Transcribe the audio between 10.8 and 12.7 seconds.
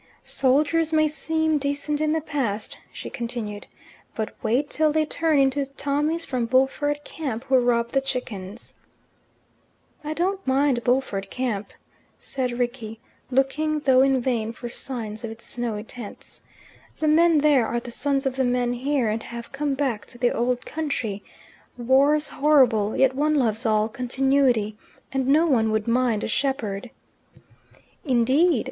Bulford Camp," said